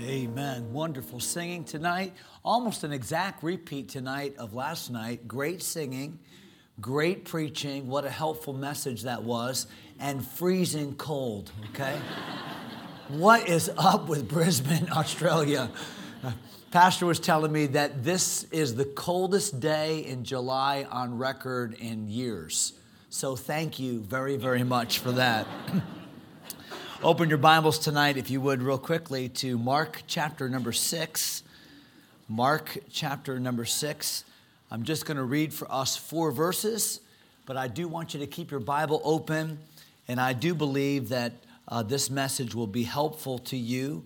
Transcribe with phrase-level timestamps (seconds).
[0.00, 0.72] Amen.
[0.72, 2.12] Wonderful singing tonight.
[2.44, 5.28] Almost an exact repeat tonight of last night.
[5.28, 6.18] Great singing,
[6.80, 7.86] great preaching.
[7.86, 9.68] What a helpful message that was.
[10.00, 12.00] And freezing cold, okay?
[13.08, 15.70] what is up with Brisbane, Australia?
[16.72, 22.08] Pastor was telling me that this is the coldest day in July on record in
[22.08, 22.72] years.
[23.10, 25.46] So thank you very, very much for that.
[27.02, 31.42] Open your Bibles tonight, if you would, real quickly, to Mark chapter number six.
[32.28, 34.24] Mark chapter number six.
[34.70, 37.00] I'm just going to read for us four verses,
[37.46, 39.58] but I do want you to keep your Bible open,
[40.08, 41.32] and I do believe that
[41.68, 44.04] uh, this message will be helpful to you,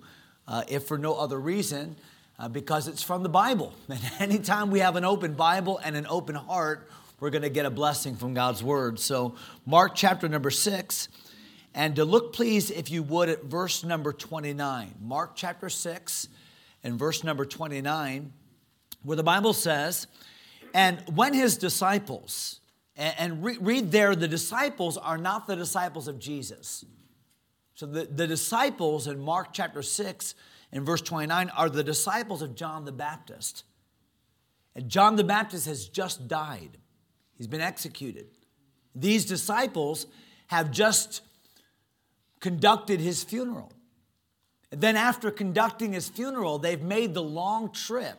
[0.49, 1.95] uh, if for no other reason,
[2.39, 3.75] uh, because it's from the Bible.
[3.89, 6.89] And anytime we have an open Bible and an open heart,
[7.21, 8.99] we're going to get a blessing from God's Word.
[8.99, 9.37] So,
[9.67, 11.09] Mark chapter number six.
[11.75, 14.95] And to look, please, if you would, at verse number 29.
[15.01, 16.29] Mark chapter 6
[16.83, 18.33] and verse number 29,
[19.03, 20.07] where the Bible says,
[20.75, 22.61] And when his disciples,
[22.97, 26.85] and read there, the disciples are not the disciples of Jesus.
[27.75, 30.35] So the, the disciples in Mark chapter 6
[30.73, 33.63] and verse 29 are the disciples of John the Baptist.
[34.75, 36.79] And John the Baptist has just died,
[37.37, 38.27] he's been executed.
[38.97, 40.07] These disciples
[40.49, 41.21] have just
[42.41, 43.73] conducted his funeral.
[44.71, 48.19] And then, after conducting his funeral, they've made the long trip.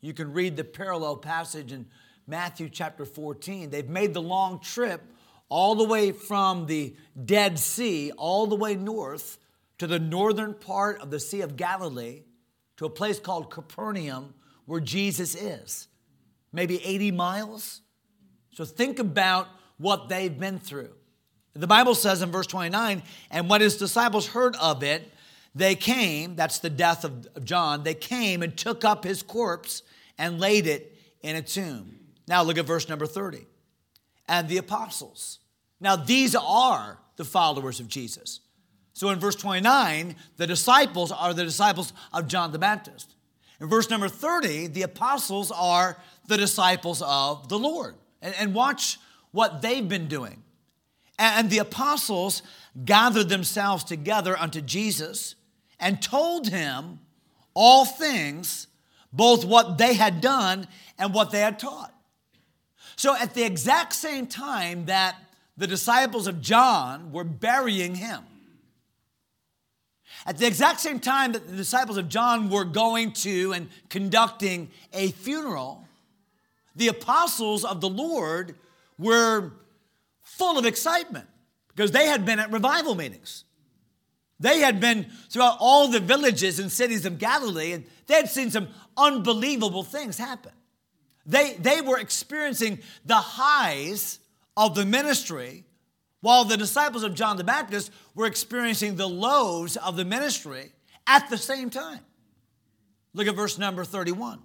[0.00, 1.86] You can read the parallel passage in
[2.26, 3.70] Matthew chapter 14.
[3.70, 5.02] They've made the long trip
[5.48, 9.38] all the way from the Dead Sea, all the way north
[9.78, 12.22] to the northern part of the Sea of Galilee,
[12.76, 14.34] to a place called Capernaum,
[14.66, 15.88] where Jesus is.
[16.52, 17.82] Maybe 80 miles.
[18.52, 19.48] So think about
[19.78, 20.94] what they've been through.
[21.54, 25.10] The Bible says in verse 29 and when his disciples heard of it,
[25.54, 29.82] they came, that's the death of John, they came and took up his corpse
[30.18, 31.98] and laid it in a tomb.
[32.26, 33.46] Now look at verse number 30.
[34.26, 35.38] And the apostles.
[35.80, 38.40] Now these are the followers of Jesus.
[38.94, 43.14] So in verse 29, the disciples are the disciples of John the Baptist.
[43.60, 47.94] In verse number 30, the apostles are the disciples of the Lord.
[48.22, 48.98] And, and watch
[49.30, 50.43] what they've been doing.
[51.18, 52.42] And the apostles
[52.84, 55.36] gathered themselves together unto Jesus
[55.78, 57.00] and told him
[57.54, 58.66] all things,
[59.12, 60.66] both what they had done
[60.98, 61.94] and what they had taught.
[62.96, 65.16] So, at the exact same time that
[65.56, 68.20] the disciples of John were burying him,
[70.26, 74.70] at the exact same time that the disciples of John were going to and conducting
[74.92, 75.86] a funeral,
[76.74, 78.56] the apostles of the Lord
[78.98, 79.52] were
[80.36, 81.26] full of excitement
[81.68, 83.44] because they had been at revival meetings.
[84.40, 88.50] They had been throughout all the villages and cities of Galilee, and they had seen
[88.50, 90.52] some unbelievable things happen.
[91.24, 94.18] They, they were experiencing the highs
[94.56, 95.64] of the ministry,
[96.20, 100.72] while the disciples of John the Baptist were experiencing the lows of the ministry
[101.06, 102.00] at the same time.
[103.14, 104.40] Look at verse number 31.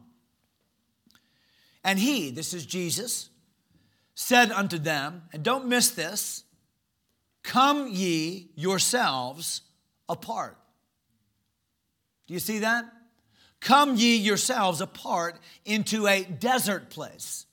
[1.84, 3.30] And he, this is Jesus,
[4.22, 6.44] said unto them, and don't miss this,
[7.42, 9.62] come ye yourselves
[10.10, 10.58] apart.
[12.28, 12.84] Do you see that?
[13.62, 17.46] Come ye yourselves apart into a desert place.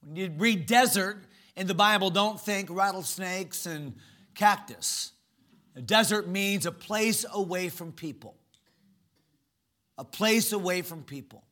[0.00, 1.24] When you read desert
[1.56, 3.94] in the Bible, don't think rattlesnakes and
[4.34, 5.12] cactus.
[5.76, 8.34] A desert means a place away from people.
[9.98, 11.44] A place away from people.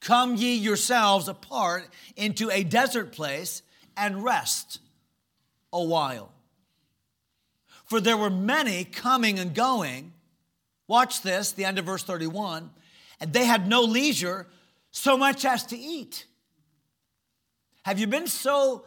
[0.00, 3.62] Come ye yourselves apart into a desert place
[3.98, 4.80] and rest
[5.72, 6.32] a while.
[7.86, 10.12] For there were many coming and going.
[10.86, 12.70] Watch this, the end of verse 31.
[13.20, 14.46] And they had no leisure
[14.90, 16.26] so much as to eat.
[17.82, 18.84] Have you been so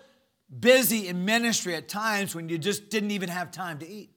[0.59, 4.09] busy in ministry at times when you just didn't even have time to eat?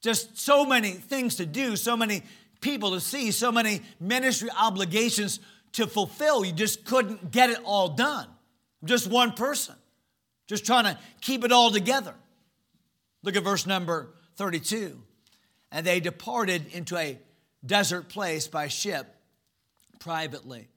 [0.00, 2.22] Just so many things to do, so many
[2.60, 5.40] people to see, so many ministry obligations
[5.72, 8.26] to fulfill, you just couldn't get it all done.
[8.84, 9.74] Just one person,
[10.46, 12.14] just trying to keep it all together.
[13.22, 15.00] Look at verse number 32.
[15.70, 17.18] And they departed into a
[17.64, 19.06] desert place by ship
[19.98, 20.68] privately.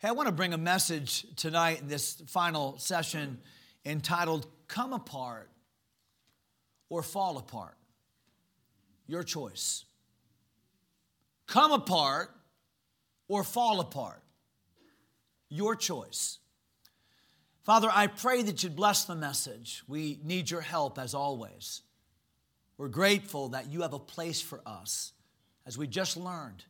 [0.00, 3.38] Hey, I want to bring a message tonight in this final session
[3.84, 5.50] entitled Come Apart
[6.90, 7.76] or Fall Apart.
[9.06, 9.84] Your choice.
[11.46, 12.30] Come apart
[13.28, 14.22] or fall apart.
[15.48, 16.38] Your choice.
[17.64, 19.82] Father, I pray that you'd bless the message.
[19.88, 21.80] We need your help as always.
[22.76, 25.12] We're grateful that you have a place for us
[25.66, 26.64] as we just learned.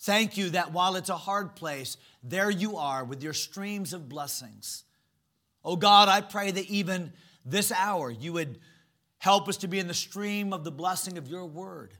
[0.00, 4.08] Thank you that while it's a hard place, there you are with your streams of
[4.08, 4.84] blessings.
[5.64, 7.12] Oh God, I pray that even
[7.44, 8.60] this hour you would
[9.18, 11.94] help us to be in the stream of the blessing of your word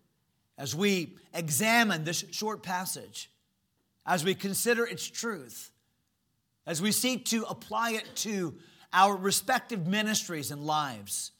[0.57, 3.31] as we examine this short passage,
[4.07, 5.73] as we consider its truth,
[6.67, 8.55] as we seek to apply it to
[8.93, 11.33] our respective ministries and lives,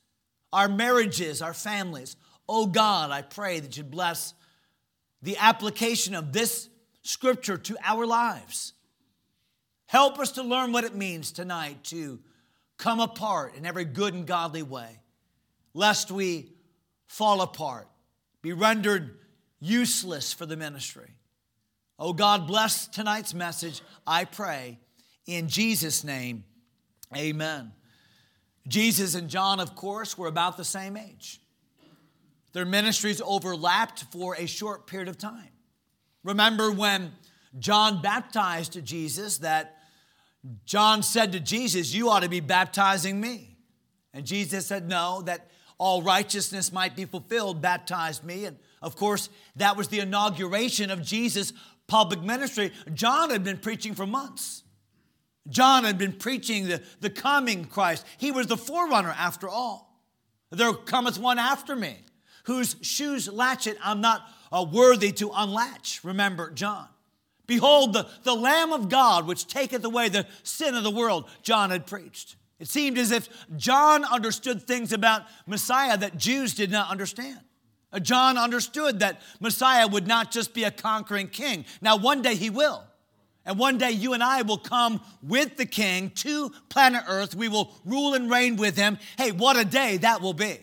[0.53, 2.17] our marriages, our families.
[2.49, 4.35] Oh God, I pray that you bless
[5.23, 6.69] the application of this
[7.03, 8.75] scripture to our lives.
[9.87, 12.19] Help us to learn what it means tonight to
[12.77, 15.01] come apart in every good and godly way,
[15.73, 16.53] lest we
[17.07, 17.89] fall apart,
[18.43, 19.19] be rendered
[19.61, 21.11] useless for the ministry.
[21.99, 24.79] Oh God, bless tonight's message, I pray.
[25.27, 26.45] In Jesus' name,
[27.17, 27.73] amen.
[28.67, 31.41] Jesus and John, of course, were about the same age.
[32.53, 35.51] Their ministries overlapped for a short period of time.
[36.23, 37.13] Remember when
[37.59, 39.77] John baptized Jesus that
[40.65, 43.57] John said to Jesus, You ought to be baptizing me.
[44.13, 48.45] And Jesus said, No, that all righteousness might be fulfilled, baptized me.
[48.45, 51.53] And of course, that was the inauguration of Jesus'
[51.87, 52.73] public ministry.
[52.93, 54.64] John had been preaching for months.
[55.49, 58.05] John had been preaching the, the coming Christ.
[58.19, 60.01] He was the forerunner after all.
[60.51, 61.97] There cometh one after me,
[62.45, 66.03] whose shoes latchet I'm not uh, worthy to unlatch.
[66.05, 66.89] Remember John.
[67.47, 71.71] Behold, the, the Lamb of God, which taketh away the sin of the world, John
[71.71, 72.37] had preached.
[72.59, 77.41] It seemed as if John understood things about Messiah that Jews did not understand.
[77.93, 81.67] Uh, John understood that Messiah would not just be a conquering king.
[81.83, 82.85] Now, one day he will.
[83.47, 87.35] And one day you and I will come with the king to planet Earth.
[87.35, 88.99] We will rule and reign with him.
[89.19, 90.59] Hey, what a day that will be.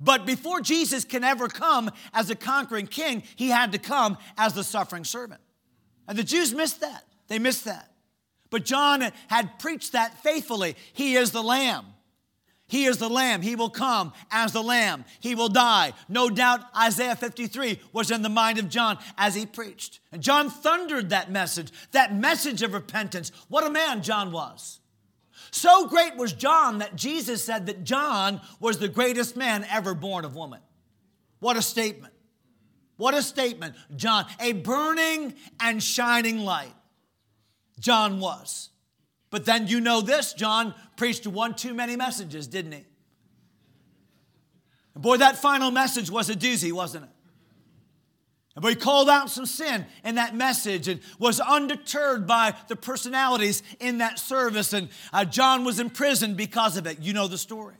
[0.00, 4.52] But before Jesus can ever come as a conquering king, he had to come as
[4.52, 5.40] the suffering servant.
[6.06, 7.04] And the Jews missed that.
[7.26, 7.90] They missed that.
[8.50, 10.76] But John had preached that faithfully.
[10.92, 11.86] He is the Lamb.
[12.68, 13.40] He is the Lamb.
[13.40, 15.06] He will come as the Lamb.
[15.20, 15.94] He will die.
[16.06, 20.00] No doubt Isaiah 53 was in the mind of John as he preached.
[20.12, 23.32] And John thundered that message, that message of repentance.
[23.48, 24.80] What a man John was.
[25.50, 30.26] So great was John that Jesus said that John was the greatest man ever born
[30.26, 30.60] of woman.
[31.40, 32.12] What a statement.
[32.98, 33.76] What a statement.
[33.96, 36.74] John, a burning and shining light.
[37.78, 38.70] John was.
[39.30, 42.84] But then you know this John preached one too many messages, didn't he?
[44.94, 47.10] And boy, that final message was a doozy, wasn't it?
[48.60, 53.62] But he called out some sin in that message and was undeterred by the personalities
[53.78, 54.72] in that service.
[54.72, 56.98] And uh, John was imprisoned because of it.
[57.00, 57.76] You know the story.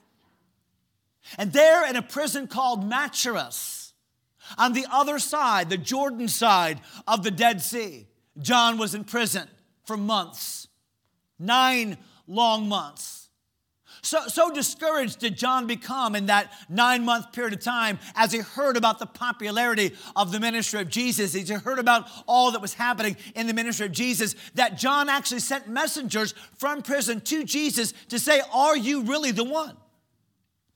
[1.36, 3.92] And there in a prison called Machaerus,
[4.56, 8.06] on the other side, the Jordan side of the Dead Sea,
[8.40, 9.48] John was in prison
[9.84, 10.67] for months,
[11.38, 13.18] nine long months.
[14.02, 18.38] So, so discouraged did John become in that nine month period of time as he
[18.38, 21.32] heard about the popularity of the ministry of Jesus.
[21.32, 25.40] He heard about all that was happening in the ministry of Jesus that John actually
[25.40, 29.76] sent messengers from prison to Jesus to say, Are you really the one?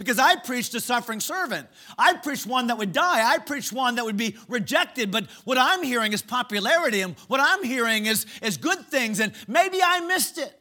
[0.02, 1.69] Because I preached a suffering servant.
[1.96, 3.25] I preached one that would die.
[3.25, 5.10] I preached one that would be rejected.
[5.10, 9.32] But what I'm hearing is popularity, and what I'm hearing is, is good things, and
[9.46, 10.58] maybe I missed it.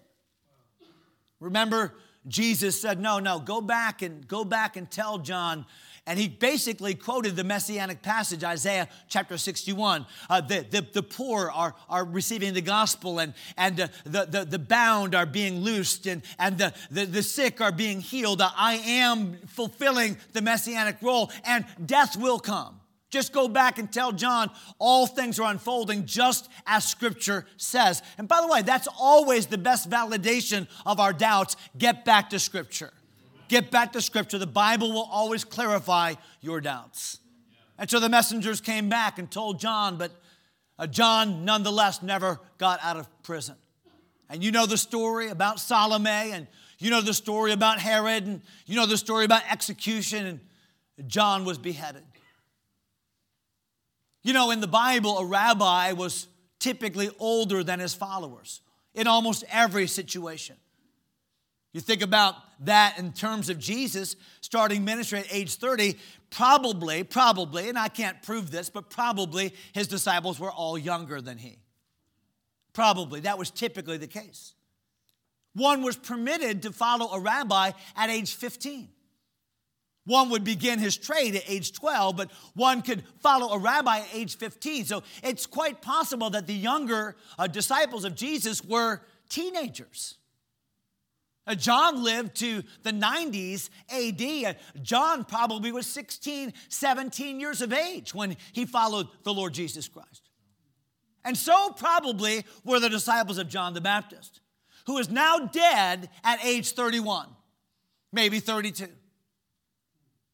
[1.39, 1.95] Remember
[2.27, 5.65] Jesus said, No, no, go back and go back and tell John.
[6.07, 10.07] And he basically quoted the messianic passage, Isaiah chapter 61.
[10.29, 14.45] Uh, the, the, the, poor are, are receiving the gospel, and, and uh, the, the,
[14.45, 18.41] the bound are being loosed, and, and the, the, the sick are being healed.
[18.41, 22.81] I am fulfilling the messianic role, and death will come.
[23.11, 28.01] Just go back and tell John all things are unfolding just as Scripture says.
[28.17, 31.57] And by the way, that's always the best validation of our doubts.
[31.77, 32.91] Get back to Scripture.
[33.51, 34.37] Get back to Scripture.
[34.37, 37.19] The Bible will always clarify your doubts.
[37.77, 40.13] And so the messengers came back and told John, but
[40.79, 43.55] uh, John nonetheless never got out of prison.
[44.29, 46.47] And you know the story about Salome, and
[46.79, 50.39] you know the story about Herod, and you know the story about execution,
[50.97, 52.03] and John was beheaded.
[54.23, 56.27] You know, in the Bible, a rabbi was
[56.59, 58.61] typically older than his followers
[58.93, 60.55] in almost every situation.
[61.73, 65.97] You think about that in terms of Jesus starting ministry at age 30,
[66.29, 71.37] probably, probably, and I can't prove this, but probably his disciples were all younger than
[71.37, 71.59] he.
[72.73, 73.21] Probably.
[73.21, 74.53] That was typically the case.
[75.53, 78.87] One was permitted to follow a rabbi at age 15.
[80.05, 84.07] One would begin his trade at age 12, but one could follow a rabbi at
[84.13, 84.85] age 15.
[84.85, 90.17] So it's quite possible that the younger uh, disciples of Jesus were teenagers.
[91.47, 94.55] Uh, John lived to the 90s AD.
[94.55, 99.87] Uh, John probably was 16, 17 years of age when he followed the Lord Jesus
[99.87, 100.29] Christ.
[101.23, 104.41] And so probably were the disciples of John the Baptist,
[104.85, 107.27] who is now dead at age 31,
[108.11, 108.87] maybe 32.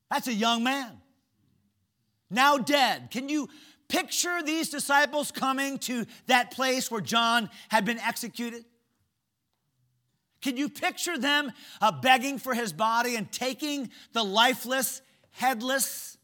[0.09, 1.01] That's a young man,
[2.29, 3.11] now dead.
[3.11, 3.49] Can you
[3.89, 8.65] picture these disciples coming to that place where John had been executed?
[10.47, 11.51] Can you picture them
[11.81, 15.01] uh, begging for his body and taking the lifeless,
[15.31, 16.17] headless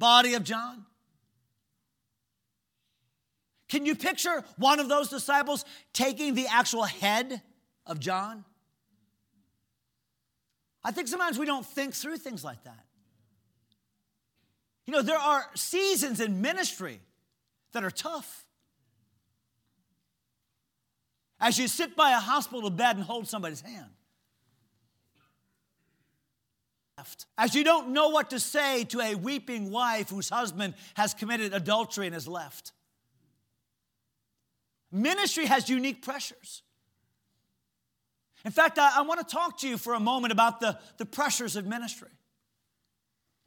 [0.00, 0.84] body of John?
[3.68, 7.40] Can you picture one of those disciples taking the actual head
[7.86, 8.44] of John?
[10.82, 12.86] I think sometimes we don't think through things like that.
[14.86, 16.98] You know, there are seasons in ministry
[17.70, 18.48] that are tough.
[21.40, 23.90] As you sit by a hospital bed and hold somebody's hand.
[27.38, 31.54] As you don't know what to say to a weeping wife whose husband has committed
[31.54, 32.72] adultery and has left.
[34.92, 36.62] Ministry has unique pressures.
[38.44, 41.06] In fact, I, I want to talk to you for a moment about the, the
[41.06, 42.08] pressures of ministry.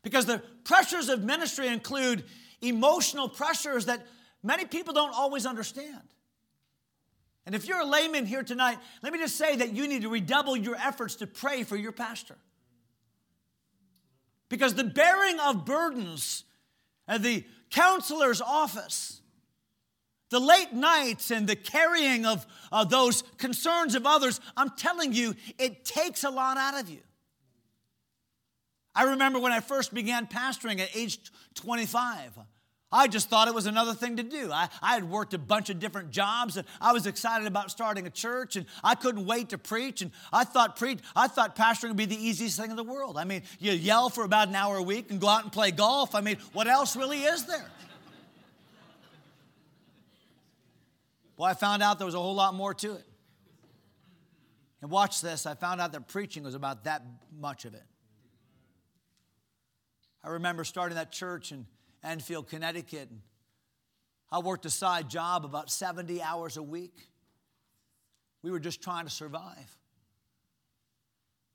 [0.03, 2.23] Because the pressures of ministry include
[2.61, 4.05] emotional pressures that
[4.41, 6.01] many people don't always understand.
[7.45, 10.09] And if you're a layman here tonight, let me just say that you need to
[10.09, 12.35] redouble your efforts to pray for your pastor.
[14.49, 16.45] Because the bearing of burdens
[17.07, 19.21] and the counselor's office
[20.33, 25.35] the late nights and the carrying of uh, those concerns of others, I'm telling you,
[25.59, 27.01] it takes a lot out of you.
[28.95, 31.19] I remember when I first began pastoring at age
[31.53, 32.39] 25.
[32.93, 34.51] I just thought it was another thing to do.
[34.51, 38.05] I, I had worked a bunch of different jobs and I was excited about starting
[38.05, 40.03] a church and I couldn't wait to preach.
[40.03, 43.17] And I thought preach, I thought pastoring would be the easiest thing in the world.
[43.17, 45.71] I mean, you yell for about an hour a week and go out and play
[45.71, 46.13] golf.
[46.13, 47.65] I mean, what else really is there?
[51.35, 53.05] Well, I found out there was a whole lot more to it.
[54.83, 57.01] And watch this I found out that preaching was about that
[57.39, 57.83] much of it.
[60.23, 61.65] I remember starting that church in
[62.03, 63.09] Enfield, Connecticut.
[64.31, 66.95] I worked a side job about 70 hours a week.
[68.41, 69.77] We were just trying to survive.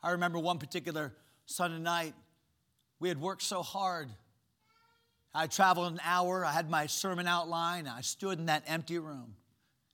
[0.02, 1.12] I remember one particular
[1.46, 2.14] Sunday night,
[3.00, 4.08] we had worked so hard.
[5.34, 9.34] I traveled an hour, I had my sermon outline, I stood in that empty room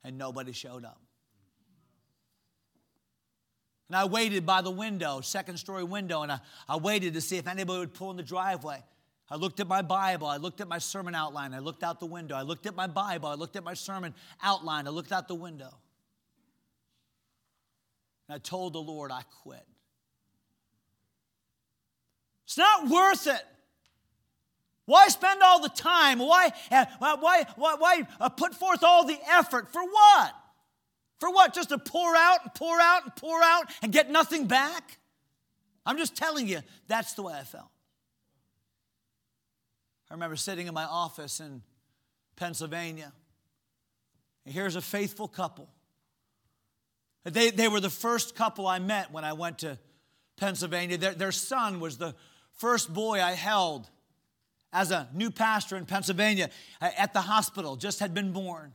[0.04, 1.00] and nobody showed up.
[3.88, 7.36] And I waited by the window, second story window, and I, I waited to see
[7.36, 8.82] if anybody would pull in the driveway.
[9.30, 10.26] I looked at my Bible.
[10.26, 11.54] I looked at my sermon outline.
[11.54, 12.34] I looked out the window.
[12.36, 13.28] I looked at my Bible.
[13.28, 14.86] I looked at my sermon outline.
[14.86, 15.72] I looked out the window.
[18.28, 19.66] And I told the Lord, I quit.
[22.44, 23.42] It's not worth it.
[24.86, 26.18] Why spend all the time?
[26.18, 29.72] Why, uh, why, why, why uh, put forth all the effort?
[29.72, 30.34] For what?
[31.18, 31.54] For what?
[31.54, 34.98] Just to pour out and pour out and pour out and get nothing back?
[35.86, 37.70] I'm just telling you, that's the way I felt.
[40.14, 41.60] I remember sitting in my office in
[42.36, 43.12] Pennsylvania.
[44.44, 45.68] And here's a faithful couple.
[47.24, 49.76] They, they were the first couple I met when I went to
[50.36, 50.98] Pennsylvania.
[50.98, 52.14] Their, their son was the
[52.52, 53.90] first boy I held
[54.72, 56.48] as a new pastor in Pennsylvania
[56.80, 58.72] at the hospital, just had been born.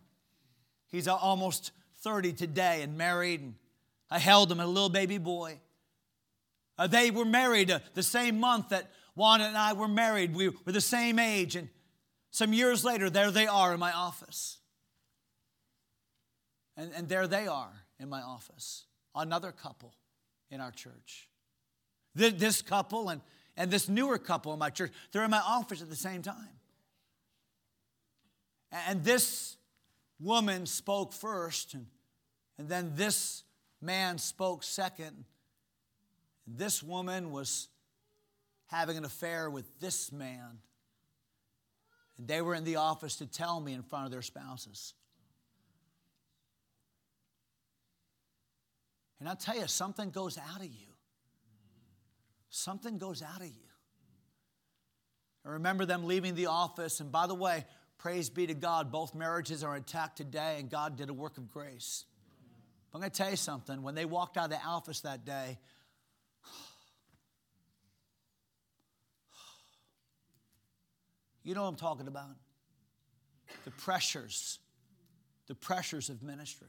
[0.88, 3.39] He's almost 30 today and married.
[3.39, 3.53] And
[4.12, 5.62] I held him, a little baby boy.
[6.77, 10.34] Uh, they were married uh, the same month that Wanda and I were married.
[10.34, 11.56] We were the same age.
[11.56, 11.70] And
[12.32, 14.58] some years later, there they are in my office.
[16.78, 19.94] And, and there they are in my office, another couple
[20.50, 21.28] in our church.
[22.16, 23.22] This couple and
[23.60, 26.56] and this newer couple in my church, they're in my office at the same time.
[28.72, 29.58] And this
[30.18, 31.88] woman spoke first, and,
[32.58, 33.44] and then this
[33.82, 35.26] man spoke second.
[36.48, 37.68] This woman was
[38.70, 40.60] having an affair with this man.
[42.18, 44.94] And they were in the office to tell me in front of their spouses.
[49.20, 50.90] And I'll tell you, something goes out of you
[52.50, 53.54] something goes out of you.
[55.46, 57.66] I remember them leaving the office, and by the way,
[57.98, 61.50] praise be to God, both marriages are intact today, and God did a work of
[61.50, 62.06] grace.
[62.92, 63.82] But I'm going to tell you something.
[63.82, 65.60] When they walked out of the office that day,
[71.50, 72.29] You know what I'm talking about?
[73.65, 74.60] The pressures,
[75.48, 76.68] the pressures of ministry.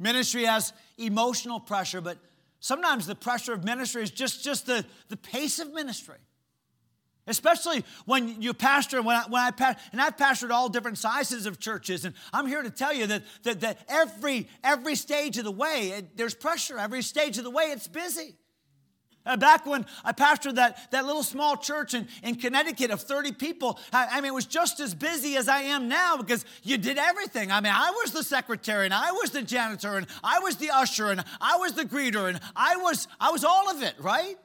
[0.00, 2.18] Ministry has emotional pressure, but
[2.58, 6.16] sometimes the pressure of ministry is just, just the, the pace of ministry.
[7.28, 11.46] Especially when you pastor, when I, when I pastor, and I've pastored all different sizes
[11.46, 15.44] of churches, and I'm here to tell you that, that, that every, every stage of
[15.44, 16.80] the way, it, there's pressure.
[16.80, 18.34] Every stage of the way, it's busy.
[19.28, 23.32] Uh, back when I pastored that, that little small church in, in Connecticut of 30
[23.32, 26.78] people, I, I, mean, it was just as busy as I am now because you
[26.78, 27.52] did everything.
[27.52, 30.70] I mean, I was the secretary, and I was the janitor, and I was the
[30.70, 34.36] usher, and I was the greeter, and I was, I was all of it, right?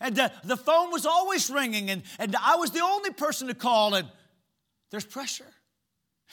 [0.00, 3.54] And the, the phone was always ringing, and, and I was the only person to
[3.54, 4.08] call, and
[4.90, 5.52] there's pressure.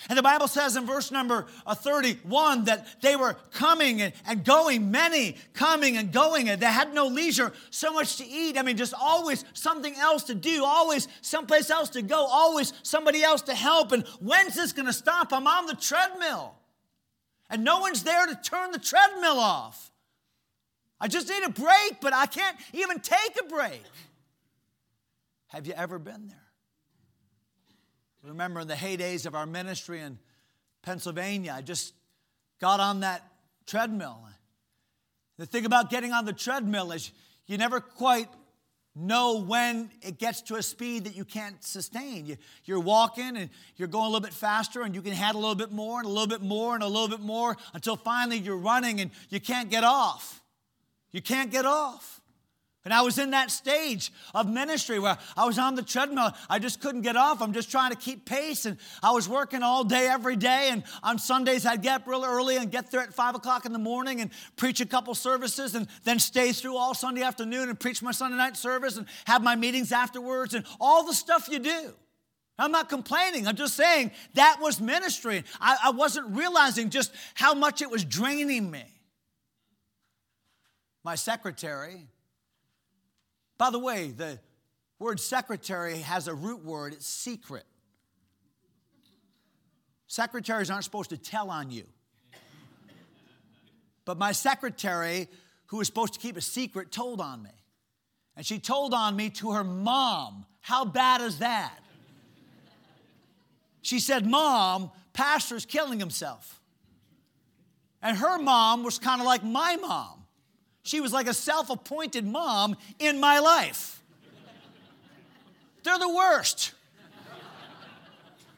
[0.09, 4.43] And the Bible says in verse number uh, 31 that they were coming and, and
[4.43, 8.57] going, many coming and going, and they had no leisure, so much to eat.
[8.57, 13.23] I mean, just always something else to do, always someplace else to go, always somebody
[13.23, 13.93] else to help.
[13.93, 15.31] And when's this going to stop?
[15.31, 16.55] I'm on the treadmill,
[17.49, 19.91] and no one's there to turn the treadmill off.
[20.99, 23.81] I just need a break, but I can't even take a break.
[25.47, 26.44] Have you ever been there?
[28.27, 30.17] Remember in the heydays of our ministry in
[30.81, 31.93] Pennsylvania, I just
[32.59, 33.23] got on that
[33.65, 34.19] treadmill.
[35.37, 37.11] The thing about getting on the treadmill is
[37.45, 38.29] you never quite
[38.95, 42.25] know when it gets to a speed that you can't sustain.
[42.25, 45.43] You, you're walking and you're going a little bit faster, and you can handle a
[45.43, 48.37] little bit more, and a little bit more, and a little bit more until finally
[48.37, 50.41] you're running and you can't get off.
[51.11, 52.21] You can't get off.
[52.85, 56.31] And I was in that stage of ministry where I was on the treadmill.
[56.47, 57.41] I just couldn't get off.
[57.41, 58.67] I'm just trying to keep pace.
[58.67, 60.69] And I was working all day, every day.
[60.69, 63.73] And on Sundays, I'd get up real early and get there at five o'clock in
[63.73, 67.79] the morning and preach a couple services and then stay through all Sunday afternoon and
[67.79, 71.57] preach my Sunday night service and have my meetings afterwards and all the stuff you
[71.57, 71.91] do.
[72.59, 73.47] I'm not complaining.
[73.47, 75.43] I'm just saying that was ministry.
[75.59, 78.83] I, I wasn't realizing just how much it was draining me.
[81.03, 82.07] My secretary,
[83.57, 84.39] by the way, the
[84.99, 87.65] word secretary has a root word, it's secret.
[90.07, 91.85] Secretaries aren't supposed to tell on you.
[94.05, 95.27] But my secretary,
[95.67, 97.49] who was supposed to keep a secret, told on me.
[98.37, 100.45] And she told on me to her mom.
[100.61, 101.79] How bad is that?
[103.81, 106.61] She said, Mom, pastor's killing himself.
[108.01, 110.24] And her mom was kind of like my mom.
[110.85, 114.03] She was like a self appointed mom in my life.
[115.83, 116.73] They're the worst.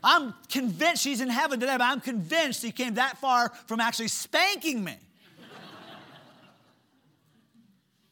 [0.03, 4.09] I'm convinced she's in heaven today, but I'm convinced he came that far from actually
[4.09, 4.95] spanking me.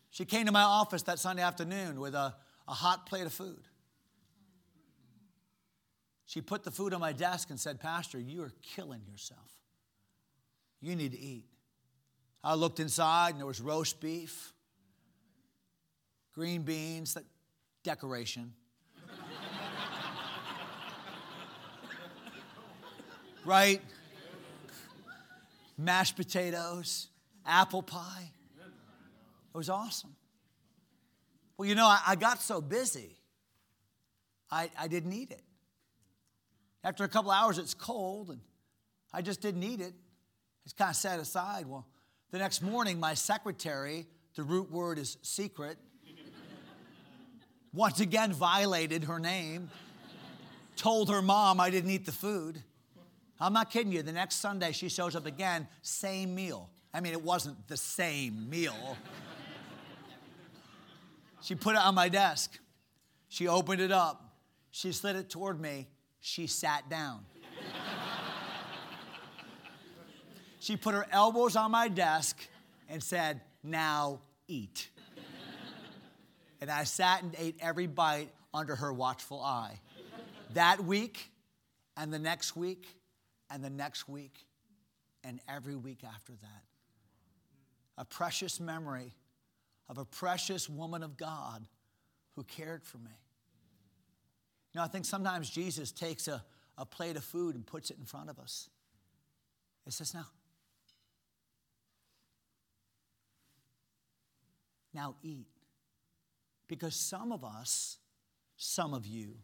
[0.10, 2.34] She came to my office that Sunday afternoon with a,
[2.69, 3.67] a hot plate of food.
[6.25, 9.51] She put the food on my desk and said, Pastor, you are killing yourself.
[10.82, 11.45] You need to eat.
[12.45, 14.53] I looked inside and there was roast beef,
[16.36, 17.23] green beans, that
[17.84, 18.53] decoration.
[23.45, 23.81] right?
[25.75, 27.08] Mashed potatoes,
[27.47, 28.31] apple pie.
[28.60, 30.15] It was awesome.
[31.58, 33.17] Well, you know, I, I got so busy,
[34.51, 35.41] I, I didn't eat it.
[36.84, 38.41] After a couple hours, it's cold, and
[39.12, 39.95] I just didn't eat it.
[40.63, 41.65] It's kind of set aside.
[41.65, 41.88] Well,
[42.32, 45.78] the next morning, my secretary, the root word is secret,
[47.74, 49.70] once again violated her name,
[50.76, 52.62] told her mom I didn't eat the food.
[53.40, 54.02] I'm not kidding you.
[54.02, 56.70] The next Sunday, she shows up again, same meal.
[56.94, 58.98] I mean, it wasn't the same meal.
[61.42, 62.58] she put it on my desk.
[63.28, 64.38] She opened it up.
[64.72, 65.88] She slid it toward me.
[66.22, 67.26] She sat down.
[70.65, 72.39] She put her elbows on my desk
[72.89, 74.89] and said, Now eat.
[76.60, 79.80] and I sat and ate every bite under her watchful eye.
[80.56, 81.30] That week,
[81.95, 82.88] and the next week,
[83.51, 84.43] and the next week,
[85.23, 86.63] and every week after that.
[87.99, 89.13] A precious memory
[89.88, 91.67] of a precious woman of God
[92.36, 93.13] who cared for me.
[94.73, 96.43] You know, I think sometimes Jesus takes a,
[96.75, 98.67] a plate of food and puts it in front of us.
[99.86, 100.25] It says, Now,
[104.95, 105.47] Now eat.
[106.67, 107.97] Because some of us,
[108.58, 109.36] some of you,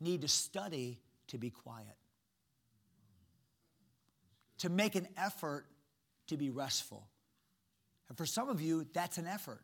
[0.00, 1.96] need to study to be quiet,
[4.58, 5.66] to make an effort
[6.26, 7.06] to be restful.
[8.08, 9.62] And for some of you, that's an effort.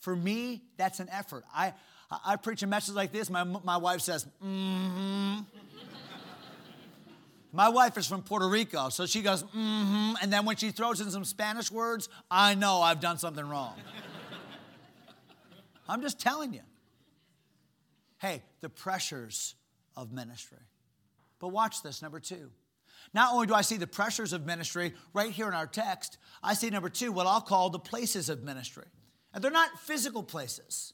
[0.00, 1.44] For me, that's an effort.
[1.54, 1.72] I,
[2.10, 5.40] I, preach a message like this, my, my wife says, mm-hmm.
[7.52, 10.14] My wife is from Puerto Rico, so she goes, mm-hmm.
[10.22, 13.74] And then when she throws in some Spanish words, I know I've done something wrong.
[15.88, 16.62] I'm just telling you.
[18.18, 19.54] Hey, the pressures
[19.96, 20.58] of ministry.
[21.38, 22.50] But watch this, number two.
[23.14, 26.54] Not only do I see the pressures of ministry right here in our text, I
[26.54, 28.86] see number two, what I'll call the places of ministry.
[29.32, 30.92] And they're not physical places.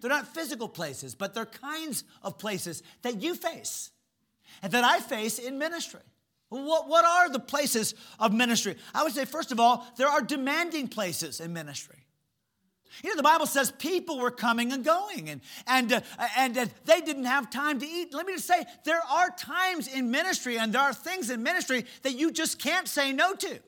[0.00, 3.91] They're not physical places, but they're kinds of places that you face
[4.62, 6.00] and that I face in ministry.
[6.48, 8.76] What, what are the places of ministry?
[8.94, 11.96] I would say, first of all, there are demanding places in ministry.
[13.02, 16.00] You know, the Bible says people were coming and going, and, and, uh,
[16.36, 18.12] and uh, they didn't have time to eat.
[18.12, 21.86] Let me just say, there are times in ministry, and there are things in ministry
[22.02, 23.58] that you just can't say no to.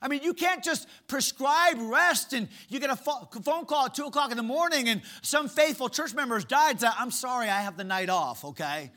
[0.00, 4.04] I mean, you can't just prescribe rest and you get a phone call at 2
[4.04, 6.80] o'clock in the morning and some faithful church members died.
[6.80, 8.92] So I'm sorry, I have the night off, okay?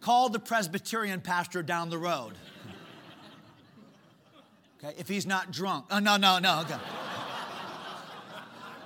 [0.00, 2.32] Call the Presbyterian pastor down the road.
[4.82, 5.86] Okay, if he's not drunk.
[5.90, 6.78] Oh, no, no, no, okay.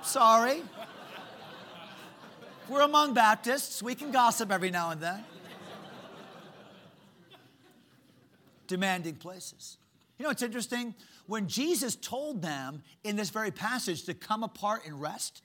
[0.03, 0.61] Sorry.
[2.67, 3.81] We're among Baptists.
[3.81, 5.23] We can gossip every now and then.
[8.67, 9.77] Demanding places.
[10.17, 10.95] You know, it's interesting.
[11.27, 15.43] When Jesus told them in this very passage to come apart and rest,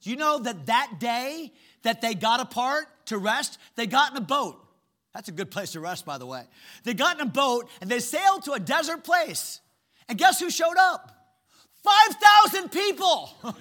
[0.00, 1.52] do you know that that day
[1.82, 4.64] that they got apart to rest, they got in a boat.
[5.14, 6.44] That's a good place to rest, by the way.
[6.84, 9.60] They got in a boat and they sailed to a desert place.
[10.08, 11.16] And guess who showed up?
[11.82, 13.30] 5,000 people.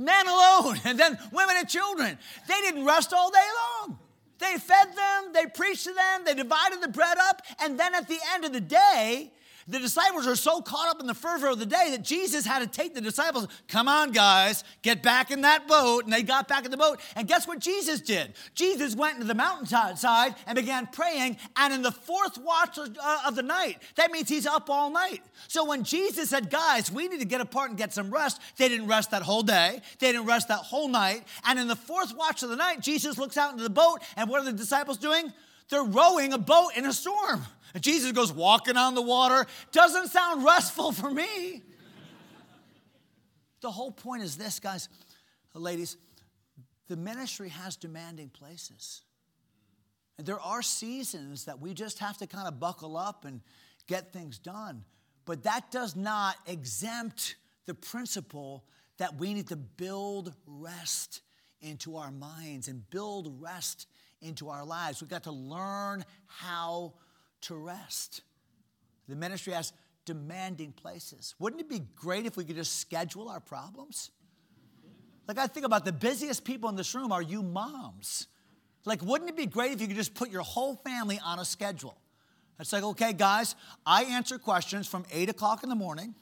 [0.00, 2.18] men alone, and then women and children.
[2.48, 3.38] They didn't rest all day
[3.78, 3.98] long.
[4.38, 8.08] They fed them, they preached to them, they divided the bread up, and then at
[8.08, 9.30] the end of the day,
[9.70, 12.58] the disciples are so caught up in the fervor of the day that Jesus had
[12.58, 16.04] to take the disciples, come on, guys, get back in that boat.
[16.04, 17.00] And they got back in the boat.
[17.14, 18.34] And guess what Jesus did?
[18.54, 21.36] Jesus went into the mountainside and began praying.
[21.56, 25.22] And in the fourth watch of uh, the night, that means he's up all night.
[25.46, 28.68] So when Jesus said, guys, we need to get apart and get some rest, they
[28.68, 29.80] didn't rest that whole day.
[30.00, 31.22] They didn't rest that whole night.
[31.44, 34.00] And in the fourth watch of the night, Jesus looks out into the boat.
[34.16, 35.32] And what are the disciples doing?
[35.68, 37.44] They're rowing a boat in a storm.
[37.74, 39.46] And Jesus goes walking on the water.
[39.72, 41.62] Doesn't sound restful for me.
[43.60, 44.88] The whole point is this, guys,
[45.54, 45.96] ladies,
[46.88, 49.02] the ministry has demanding places.
[50.18, 53.40] And there are seasons that we just have to kind of buckle up and
[53.86, 54.84] get things done.
[55.24, 58.64] But that does not exempt the principle
[58.98, 61.22] that we need to build rest
[61.60, 63.86] into our minds and build rest
[64.20, 65.00] into our lives.
[65.00, 66.94] We've got to learn how
[67.42, 68.22] to rest.
[69.08, 69.72] The ministry has
[70.04, 71.34] demanding places.
[71.38, 74.10] Wouldn't it be great if we could just schedule our problems?
[75.28, 78.26] Like, I think about the busiest people in this room are you moms.
[78.84, 81.44] Like, wouldn't it be great if you could just put your whole family on a
[81.44, 81.96] schedule?
[82.58, 83.54] It's like, okay, guys,
[83.86, 86.14] I answer questions from 8 o'clock in the morning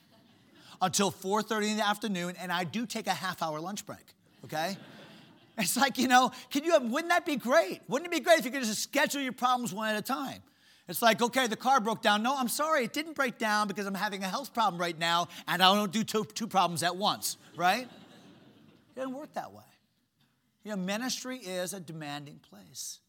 [0.80, 4.76] until 4.30 in the afternoon, and I do take a half hour lunch break, okay?
[5.60, 7.80] It's like, you know, can you, wouldn't that be great?
[7.88, 10.40] Wouldn't it be great if you could just schedule your problems one at a time?
[10.88, 12.22] It's like, okay, the car broke down.
[12.22, 15.28] No, I'm sorry, it didn't break down because I'm having a health problem right now
[15.46, 17.82] and I don't do two, two problems at once, right?
[17.82, 19.62] it doesn't work that way.
[20.64, 23.00] You know, ministry is a demanding place.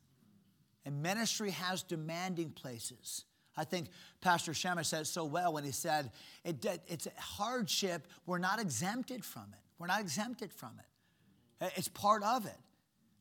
[0.86, 3.26] And ministry has demanding places.
[3.56, 3.90] I think
[4.22, 6.12] Pastor Shema said so well when he said,
[6.44, 8.08] it, it's a hardship.
[8.26, 9.60] We're not exempted from it.
[9.78, 11.72] We're not exempted from it.
[11.76, 12.58] It's part of it.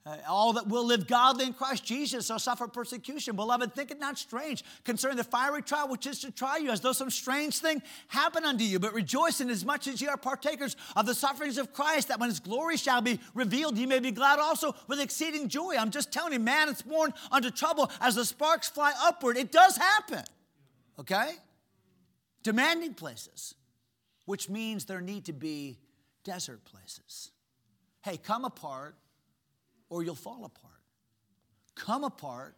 [0.08, 3.36] Uh, all that will live godly in Christ Jesus shall suffer persecution.
[3.36, 6.80] Beloved, think it not strange concerning the fiery trial which is to try you, as
[6.80, 8.78] though some strange thing happen unto you.
[8.78, 12.18] But rejoice in as much as ye are partakers of the sufferings of Christ, that
[12.20, 15.74] when his glory shall be revealed, ye may be glad also with exceeding joy.
[15.78, 19.36] I'm just telling you, man, it's born unto trouble as the sparks fly upward.
[19.36, 20.24] It does happen.
[20.98, 21.32] Okay?
[22.42, 23.54] Demanding places,
[24.24, 25.76] which means there need to be
[26.24, 27.30] desert places.
[28.00, 28.94] Hey, come apart
[29.90, 30.72] or you'll fall apart.
[31.74, 32.56] Come apart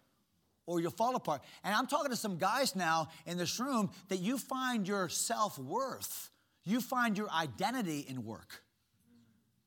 [0.67, 1.43] or you'll fall apart.
[1.65, 5.59] And I'm talking to some guys now in this room that you find your self
[5.59, 6.31] worth,
[6.65, 8.63] you find your identity in work.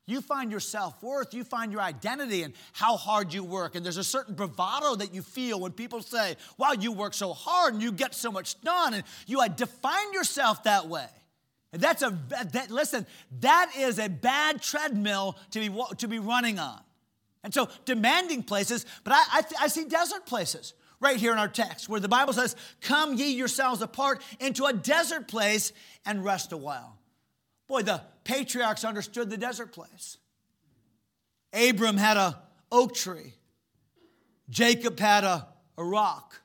[0.06, 3.74] You find your self worth, you find your identity in how hard you work.
[3.74, 7.32] And there's a certain bravado that you feel when people say, Wow, you work so
[7.32, 8.94] hard and you get so much done.
[8.94, 11.06] And you define yourself that way.
[11.72, 12.16] And that's a,
[12.52, 13.06] that, listen,
[13.40, 16.80] that is a bad treadmill to be, to be running on.
[17.44, 21.46] And so, demanding places, but I, I, I, see desert places right here in our
[21.46, 25.72] text where the Bible says, Come ye yourselves apart into a desert place
[26.06, 26.98] and rest a while.
[27.68, 30.16] Boy, the patriarchs understood the desert place.
[31.52, 32.40] Abram had a
[32.72, 33.34] oak tree.
[34.48, 36.40] Jacob had a, a rock.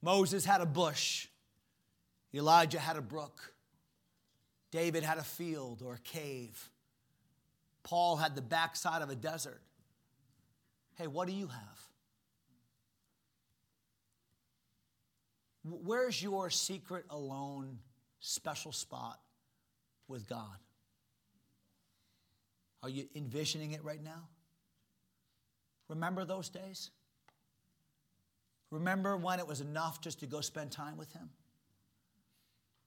[0.00, 1.28] Moses had a bush.
[2.34, 3.52] Elijah had a brook.
[4.70, 6.70] David had a field or a cave.
[7.82, 9.60] Paul had the backside of a desert.
[10.96, 11.80] Hey, what do you have?
[15.64, 17.78] Where's your secret, alone,
[18.20, 19.20] special spot
[20.08, 20.56] with God?
[22.82, 24.28] Are you envisioning it right now?
[25.88, 26.90] Remember those days?
[28.70, 31.28] Remember when it was enough just to go spend time with Him?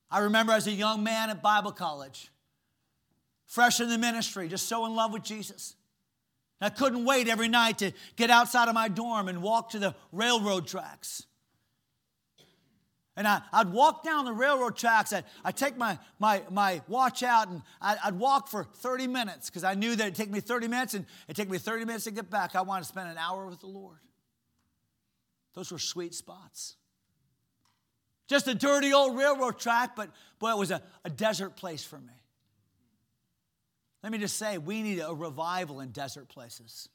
[0.10, 2.32] I remember as a young man at Bible college,
[3.46, 5.76] fresh in the ministry, just so in love with Jesus.
[6.66, 9.96] I couldn't wait every night to get outside of my dorm and walk to the
[10.12, 11.26] railroad tracks.
[13.16, 15.14] And I, would walk down the railroad tracks.
[15.14, 19.50] I'd, I'd take my, my, my watch out and I'd, I'd walk for 30 minutes
[19.50, 22.06] because I knew that it'd take me 30 minutes and it'd take me 30 minutes
[22.06, 22.56] to get back.
[22.56, 24.00] I wanted to spend an hour with the Lord.
[25.54, 26.76] Those were sweet spots.
[28.28, 32.00] Just a dirty old railroad track, but boy, it was a, a desert place for
[32.00, 32.23] me.
[34.04, 36.90] Let me just say, we need a revival in desert places.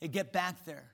[0.00, 0.92] And get back there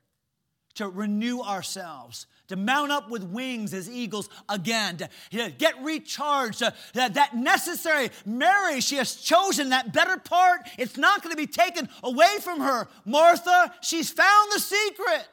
[0.74, 6.60] to renew ourselves, to mount up with wings as eagles again, to, to get recharged,
[6.60, 8.10] to, that, that necessary.
[8.24, 10.62] Mary, she has chosen that better part.
[10.78, 12.88] It's not going to be taken away from her.
[13.04, 15.28] Martha, she's found the secret.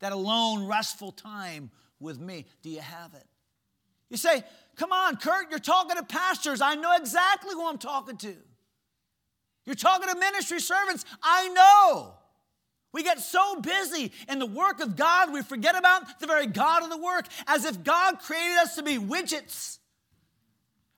[0.00, 2.46] That alone, restful time with me.
[2.62, 3.26] Do you have it?
[4.10, 4.42] You say,
[4.76, 6.60] Come on, Kurt, you're talking to pastors.
[6.60, 8.36] I know exactly who I'm talking to.
[9.66, 11.04] You're talking to ministry servants.
[11.22, 12.14] I know.
[12.92, 16.82] We get so busy in the work of God, we forget about the very God
[16.82, 19.78] of the work, as if God created us to be widgets,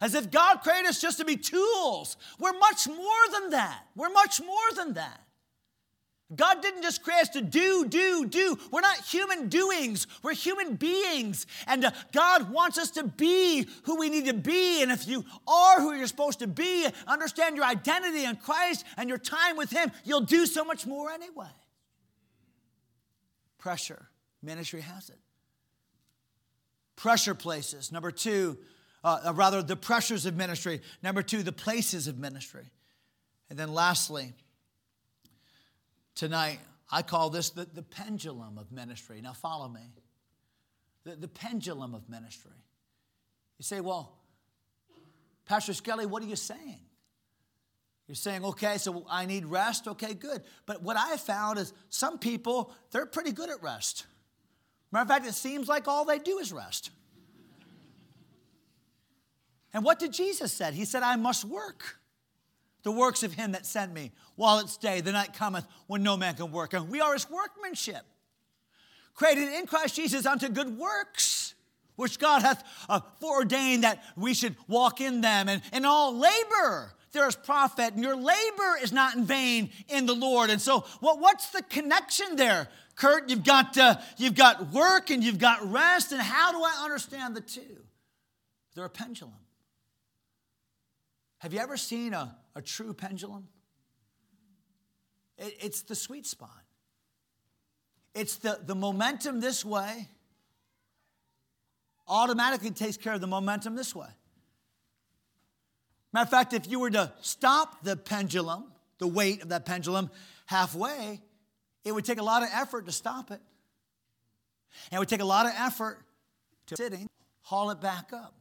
[0.01, 2.17] as if God created us just to be tools.
[2.39, 2.97] We're much more
[3.33, 3.83] than that.
[3.97, 5.21] We're much more than that.
[6.35, 8.59] God didn't just create us to do, do, do.
[8.71, 11.47] We're not human doings, we're human beings.
[11.67, 14.83] And uh, God wants us to be who we need to be.
[14.83, 19.09] And if you are who you're supposed to be, understand your identity in Christ and
[19.09, 21.49] your time with Him, you'll do so much more anyway
[23.59, 24.09] pressure.
[24.43, 25.19] Ministry has it.
[26.97, 27.93] Pressure places.
[27.93, 28.57] Number two,
[29.05, 30.81] uh, uh, rather, the pressures of ministry.
[31.03, 32.71] Number two, the places of ministry.
[33.51, 34.33] And then lastly,
[36.19, 36.59] tonight,
[36.91, 39.21] I call this the, the pendulum of ministry.
[39.21, 39.81] Now, follow me.
[41.05, 42.51] The, the pendulum of ministry.
[43.59, 44.19] You say, well,
[45.47, 46.81] Pastor Skelly, what are you saying?
[48.09, 49.87] You're saying, okay, so I need rest.
[49.87, 50.43] Okay, good.
[50.67, 54.07] But what I found is some people, they're pretty good at rest.
[54.91, 56.91] Matter of fact, it seems like all they do is rest.
[59.73, 60.75] And what did Jesus said?
[60.75, 61.98] He said, I must work
[62.83, 65.01] the works of him that sent me while it's day.
[65.01, 66.75] The night cometh when no man can work.
[66.75, 68.03] And we are his workmanship,
[69.15, 71.55] created in Christ Jesus unto good works,
[71.97, 75.49] which God hath uh, foreordained that we should walk in them.
[75.49, 80.07] And in all labor there is profit, and your labor is not in vain in
[80.07, 80.51] the Lord.
[80.51, 82.69] And so, what, what's the connection there?
[82.97, 86.83] Kurt, you've got, uh, you've got work and you've got rest, and how do I
[86.85, 87.83] understand the two?
[88.75, 89.35] They're a pendulum.
[91.39, 93.49] Have you ever seen a, a true pendulum?
[95.39, 96.65] It, it's the sweet spot.
[98.15, 100.09] It's the, the momentum this way
[102.09, 104.09] automatically takes care of the momentum this way.
[106.13, 108.65] Matter of fact, if you were to stop the pendulum,
[108.99, 110.11] the weight of that pendulum
[110.47, 111.21] halfway,
[111.85, 113.41] it would take a lot of effort to stop it.
[114.91, 115.99] And it would take a lot of effort
[116.67, 117.09] to sitting,
[117.43, 118.35] haul it back up.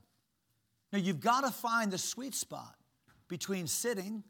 [0.93, 2.77] Now you've got to find the sweet spot
[3.28, 4.24] between sitting,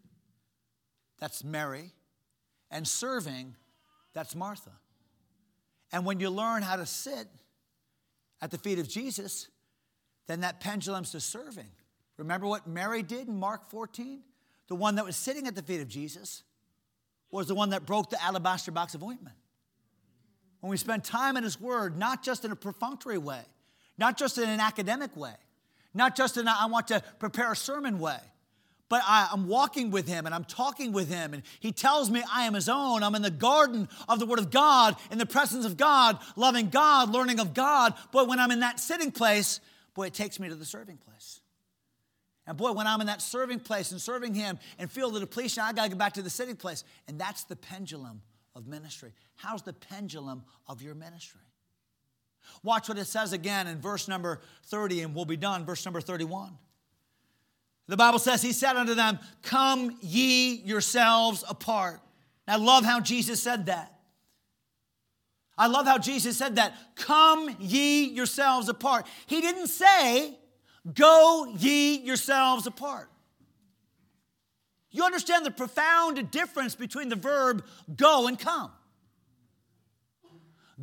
[1.19, 1.91] that's Mary,
[2.71, 3.55] and serving,
[4.13, 4.71] that's Martha.
[5.91, 7.27] And when you learn how to sit
[8.41, 9.47] at the feet of Jesus,
[10.27, 11.69] then that pendulum's to serving.
[12.17, 14.21] Remember what Mary did in Mark 14?
[14.67, 16.43] The one that was sitting at the feet of Jesus
[17.31, 19.35] was the one that broke the alabaster box of ointment.
[20.59, 23.41] When we spend time in His Word, not just in a perfunctory way,
[23.97, 25.33] not just in an academic way,
[25.93, 28.17] not just in a, I want to prepare a sermon way,
[28.89, 32.23] but I, am walking with Him and I'm talking with Him, and He tells me
[32.33, 33.03] I am His own.
[33.03, 36.69] I'm in the garden of the Word of God, in the presence of God, loving
[36.69, 37.93] God, learning of God.
[38.11, 39.59] But when I'm in that sitting place,
[39.93, 41.41] boy, it takes me to the serving place.
[42.45, 45.63] And boy, when I'm in that serving place and serving Him and feel the depletion,
[45.63, 46.85] I got to go back to the sitting place.
[47.07, 48.21] And that's the pendulum
[48.55, 49.11] of ministry.
[49.35, 51.41] How's the pendulum of your ministry?
[52.63, 55.65] Watch what it says again in verse number 30, and we'll be done.
[55.65, 56.57] Verse number 31.
[57.87, 62.01] The Bible says, He said unto them, Come ye yourselves apart
[62.47, 63.93] I love how Jesus said that.
[65.57, 66.73] I love how Jesus said that.
[66.95, 69.07] Come ye yourselves apart.
[69.25, 70.37] He didn't say,
[70.93, 73.09] go ye yourselves apart.
[74.91, 78.71] You understand the profound difference between the verb go and come.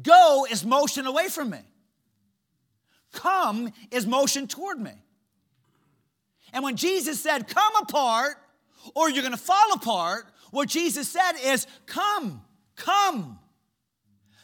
[0.03, 1.61] Go is motion away from me,
[3.13, 4.91] come is motion toward me.
[6.55, 8.37] And when Jesus said, come apart,
[8.95, 12.43] or you're gonna fall apart, what Jesus said is, come,
[12.77, 13.41] come.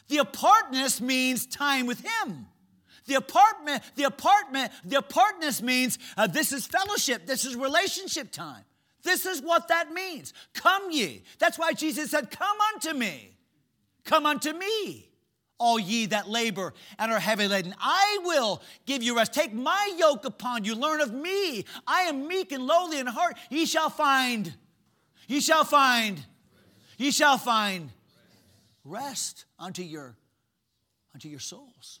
[0.09, 2.47] The apartness means time with Him.
[3.05, 8.63] The apartment, the apartment, the apartness means uh, this is fellowship, this is relationship time.
[9.03, 10.33] This is what that means.
[10.53, 11.23] Come ye.
[11.39, 13.31] That's why Jesus said, Come unto me.
[14.03, 15.10] Come unto me,
[15.61, 17.75] all ye that labor and are heavy laden.
[17.79, 19.31] I will give you rest.
[19.31, 20.73] Take my yoke upon you.
[20.73, 21.65] Learn of me.
[21.85, 23.37] I am meek and lowly in heart.
[23.51, 24.53] Ye shall find,
[25.27, 26.25] ye shall find,
[26.97, 27.91] ye shall find
[28.83, 30.17] rest unto your
[31.13, 31.99] unto your souls.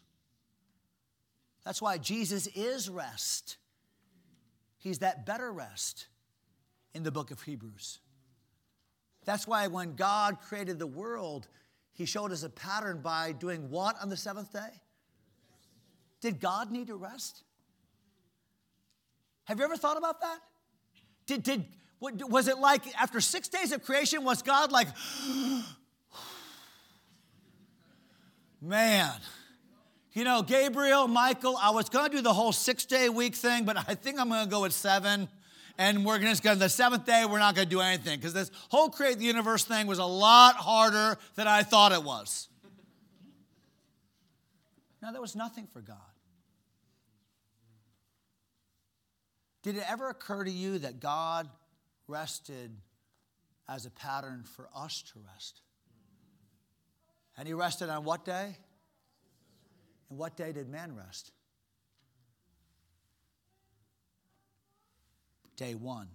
[1.63, 3.57] That's why Jesus is rest.
[4.79, 6.07] He's that better rest
[6.95, 7.99] in the book of Hebrews.
[9.25, 11.47] That's why when God created the world,
[11.93, 14.81] He showed us a pattern by doing what on the seventh day?
[16.21, 17.43] Did God need to rest?
[19.45, 20.39] Have you ever thought about that?
[21.25, 21.65] Did, did,
[21.99, 24.87] was it like after six days of creation, was God like,
[28.61, 29.11] man,
[30.13, 33.65] you know, Gabriel, Michael, I was going to do the whole six day week thing,
[33.65, 35.27] but I think I'm going to go with seven
[35.77, 38.33] and we're just going to, the seventh day, we're not going to do anything because
[38.33, 42.47] this whole create the universe thing was a lot harder than I thought it was.
[45.01, 45.97] Now, there was nothing for God.
[49.63, 51.47] Did it ever occur to you that God
[52.07, 52.71] rested
[53.67, 55.61] as a pattern for us to rest?
[57.37, 58.57] And He rested on what day?
[60.09, 61.31] And what day did man rest?
[65.61, 66.07] Day one.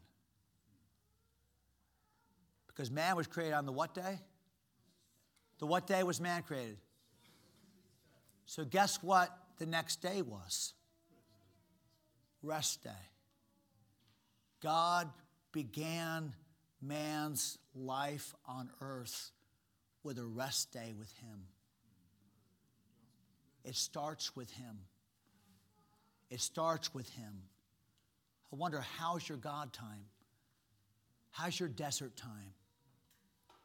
[2.66, 4.18] Because man was created on the what day?
[5.60, 6.78] The what day was man created?
[8.46, 10.74] So, guess what the next day was?
[12.42, 12.90] Rest day.
[14.60, 15.08] God
[15.52, 16.34] began
[16.82, 19.30] man's life on earth
[20.02, 21.44] with a rest day with him.
[23.64, 24.78] It starts with him.
[26.30, 27.42] It starts with him.
[28.52, 30.06] I wonder how's your God time?
[31.30, 32.54] How's your desert time?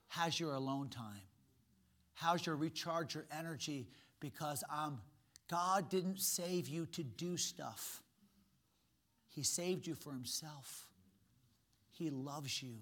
[0.08, 1.22] How's your alone time?
[2.14, 3.88] How's your recharge your energy?
[4.20, 5.00] Because um,
[5.50, 8.04] God didn't save you to do stuff.
[9.30, 10.88] He saved you for Himself.
[11.92, 12.76] He loves you.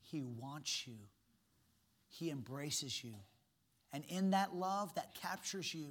[0.00, 0.94] He wants you.
[2.08, 3.14] He embraces you.
[3.92, 5.88] And in that love that captures you,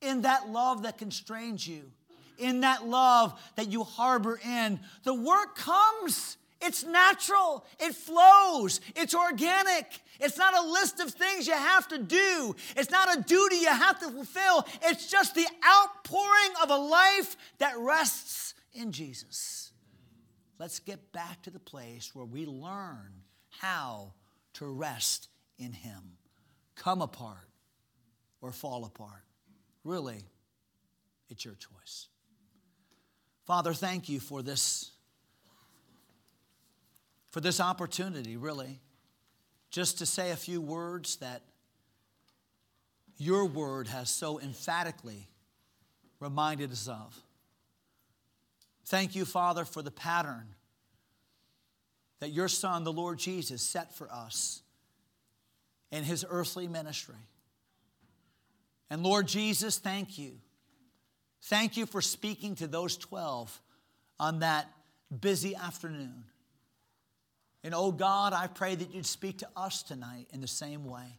[0.00, 1.90] in that love that constrains you,
[2.38, 4.80] in that love that you harbor in.
[5.04, 6.36] The work comes.
[6.60, 7.64] It's natural.
[7.78, 8.80] It flows.
[8.96, 10.00] It's organic.
[10.20, 12.56] It's not a list of things you have to do.
[12.76, 14.66] It's not a duty you have to fulfill.
[14.82, 19.72] It's just the outpouring of a life that rests in Jesus.
[20.58, 24.14] Let's get back to the place where we learn how
[24.54, 26.16] to rest in Him.
[26.74, 27.48] Come apart
[28.40, 29.24] or fall apart.
[29.84, 30.24] Really,
[31.28, 32.08] it's your choice.
[33.48, 34.90] Father, thank you for this
[37.30, 38.78] for this opportunity, really,
[39.70, 41.40] just to say a few words that
[43.16, 45.28] your word has so emphatically
[46.20, 47.18] reminded us of.
[48.84, 50.48] Thank you, Father, for the pattern
[52.20, 54.60] that your Son, the Lord Jesus, set for us
[55.90, 57.14] in his earthly ministry.
[58.90, 60.32] And Lord Jesus, thank you
[61.42, 63.60] Thank you for speaking to those 12
[64.18, 64.70] on that
[65.20, 66.24] busy afternoon.
[67.64, 71.18] And oh God, I pray that you'd speak to us tonight in the same way.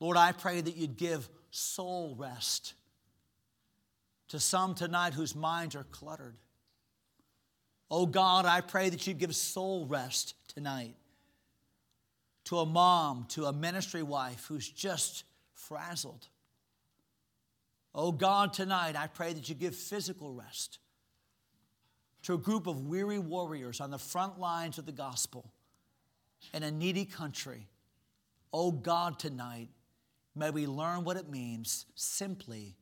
[0.00, 2.74] Lord, I pray that you'd give soul rest
[4.28, 6.36] to some tonight whose minds are cluttered.
[7.90, 10.94] Oh God, I pray that you'd give soul rest tonight
[12.44, 15.24] to a mom, to a ministry wife who's just
[15.54, 16.26] frazzled.
[17.94, 20.78] Oh God, tonight I pray that you give physical rest
[22.22, 25.52] to a group of weary warriors on the front lines of the gospel
[26.54, 27.68] in a needy country.
[28.52, 29.68] Oh God, tonight
[30.34, 32.76] may we learn what it means simply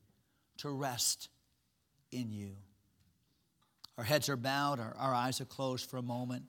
[0.57, 1.29] to rest
[2.11, 2.55] in you.
[3.97, 6.43] Our heads are bowed, our, our eyes are closed for a moment.